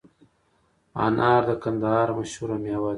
انار 1.05 1.41
د 1.49 1.51
کندهار 1.63 2.07
مشهوره 2.17 2.55
مېوه 2.63 2.87
ده 2.89 2.89